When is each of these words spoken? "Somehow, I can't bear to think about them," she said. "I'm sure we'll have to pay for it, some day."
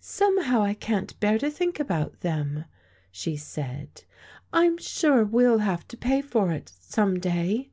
"Somehow, 0.00 0.60
I 0.62 0.74
can't 0.74 1.20
bear 1.20 1.38
to 1.38 1.48
think 1.48 1.78
about 1.78 2.22
them," 2.22 2.64
she 3.12 3.36
said. 3.36 4.02
"I'm 4.52 4.76
sure 4.76 5.22
we'll 5.24 5.58
have 5.58 5.86
to 5.86 5.96
pay 5.96 6.20
for 6.20 6.50
it, 6.50 6.72
some 6.80 7.20
day." 7.20 7.70